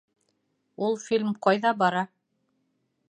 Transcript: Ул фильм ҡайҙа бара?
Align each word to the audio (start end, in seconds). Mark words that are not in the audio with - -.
Ул 0.87 0.97
фильм 1.03 1.29
ҡайҙа 1.49 1.75
бара? 1.83 2.03